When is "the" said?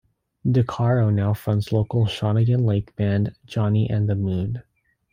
4.09-4.15